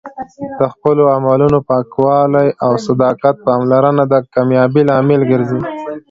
[0.59, 5.61] د خپلو عملونو پاکوالی او د صداقت پاملرنه د کامیابۍ لامل ګرځي.